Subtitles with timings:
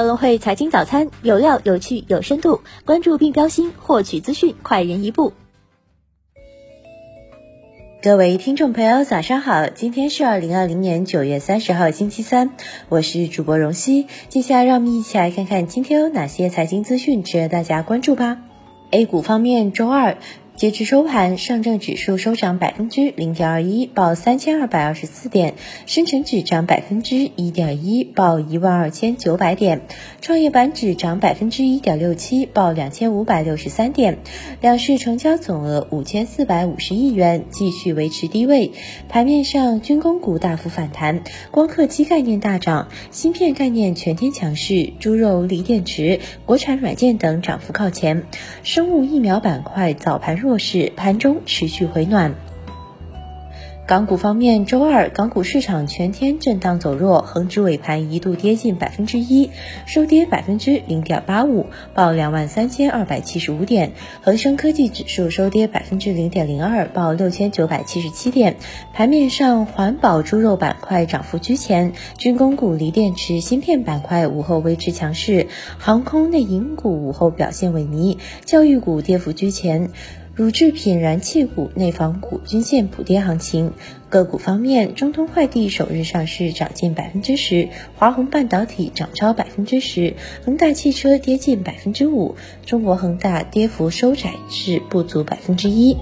[0.00, 5.34] 高隆汇财经早餐有料、有趣、有深度，关注并标新，获取资讯快人一步。
[8.02, 9.66] 各位听众朋友，早上好！
[9.66, 12.52] 今天是二零二零年九月三十号，星期三，
[12.88, 14.06] 我是主播荣熙。
[14.30, 18.38] 接下来让我们一起来看看今天有哪些财经资讯值得大家关注吧。
[18.92, 20.16] A 股方面，周二。
[20.60, 25.52] 截至收盘，上证指数收涨百分之零点二一，报三千二百二十四点；
[25.86, 29.78] 深成指涨百分之一点一，报一万二千九百点；
[30.20, 34.18] 创业板指涨百分之一点六七，报两千五百六十三点。
[34.60, 38.72] 两市成交总额五千四百五十亿元，继续维持低位。
[39.08, 48.24] 盘面上，军工股大幅反弹，光刻机概念大涨，芯片概念全天强势，猪肉、锂电池、国产软件等涨幅靠前。
[48.62, 50.49] 生物疫苗板块早盘弱。
[50.50, 52.34] 弱势，盘中持续回暖。
[53.86, 59.50] 港股方面，周二港股市场全天震荡走弱，恒指尾盘一度跌近百分之一，
[59.84, 63.90] 收跌百分之零点八五，报两万三千二百七十五点；
[64.22, 68.54] 恒生科技指数收跌百分之零点零二，报六千九百七十七点。
[68.94, 75.48] 盘面上，环保猪肉板块涨幅居前，军工股、锂电池、芯片板块午后维持强势，
[75.78, 79.90] 航空内银股午后表现萎靡，教育股跌幅居前。
[80.40, 83.74] 乳制品、燃气股、内房股均线普跌行情。
[84.08, 95.98] 个股方面，中通快递首日上市涨近百分之十，华虹半导体涨超百分之十，恒大汽车跌近百分之五，中国恒大跌幅收窄至不足百分之一。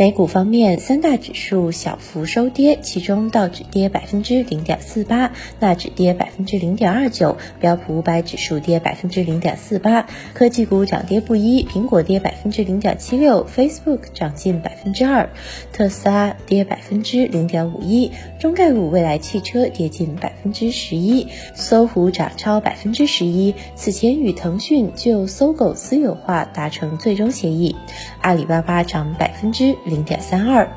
[0.00, 10.06] 美股方面，三大指数小幅收跌，其中道指跌百分之零点四八，纳指跌百分之零点二九，标普五百指数跌百分之零点四八。
[10.32, 15.28] 科技股涨跌不一，苹果跌百分之零点七六，Facebook 涨近百分之二，
[15.70, 23.54] 特斯拉跌百分之零点五一，中概股未来汽车跌近百分之十一，搜狐涨超百分之十一。
[23.74, 27.76] 此前与腾讯就搜狗私有化达成最终协议，
[28.22, 29.76] 阿里巴巴涨百分之。
[29.90, 30.70] 零点三二。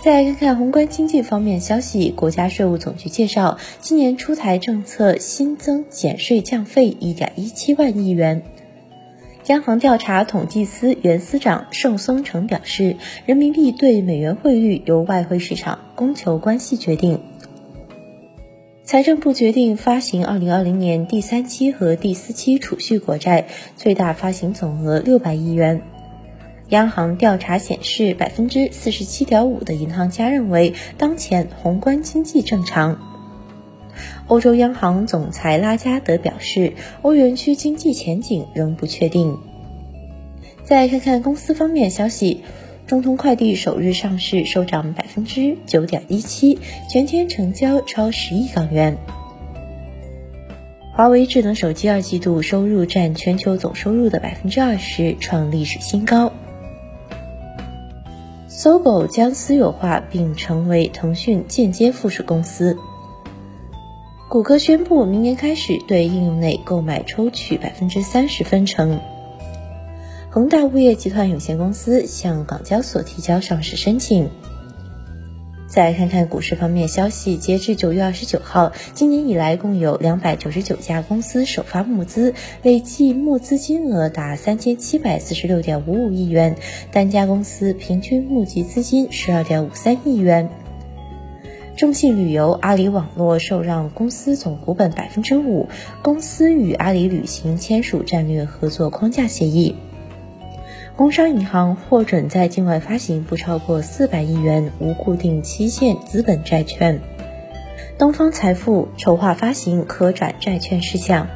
[0.00, 8.42] 再来看看宏观经济方面消息，国家税务总局介绍，今年出台政策新增减税降费一点一七万亿元。
[9.46, 17.18] 央行调查统计司原司长盛松成表示，人民币对美元汇率由外汇市场供求关系决定。
[18.84, 25.82] 财政部决定发行二零二零年第三期和第四期储蓄国债，最大发行总额六百亿元。
[26.70, 32.98] 央行调查显示，百分之四十七点五的银行家认为当前宏观经济正常。
[34.26, 39.38] 欧洲央行总裁拉加德表示，欧元区经济前景仍不确定。
[40.62, 42.42] 再看看公司方面消息，
[42.86, 46.58] 中通快递首日上市收涨百分之九点一七，
[46.90, 48.98] 全天成交超十亿港元。
[50.92, 56.30] 华为智能手机二季度收入占全球总收入的百分之二十，创历史新高。
[58.68, 62.76] 搜狗将私有化并成为腾讯间接附属公司。
[64.28, 69.00] 谷歌宣布明年开始对应用内购买抽取百分之三十分成。
[70.28, 74.28] 恒大物业集团有限公司向港交所提交上市申请。
[75.78, 82.34] 再来看看股市方面消息，截至九月二十九号，今年以来共有两百九十九家公司首发募资，
[82.64, 86.56] 累计募资金额达三千七百四十六点五五亿元，
[86.90, 90.48] 单家公司平均募集资金十二点五三亿元。
[91.76, 95.68] 中信旅游、阿里网络受让公司总股本百分之五，
[96.02, 99.76] 公司与阿里旅行签署战略合作框架协议。
[100.98, 107.00] 工商银行获准在境外发行不超过四百亿元无固定期限资本债券。
[107.96, 111.28] 东方财富筹划发行可转债券事项。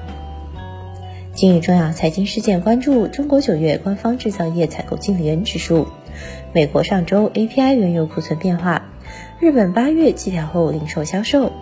[1.33, 5.87] 今日重要财经事件关注：中国九月官方制造业采购经理人指数；
[6.53, 8.83] 美国上周 API 原油库存变化；
[9.39, 11.53] 日本八月季调后零售销售。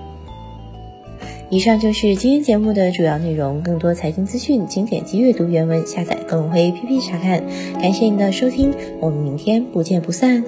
[1.52, 3.60] 以上就是今天节目的主要内容。
[3.60, 7.42] 更多财经资讯，请点击阅读原文下载更会 APP 查看。
[7.80, 10.44] 感谢您的收听，我们明天不见不散。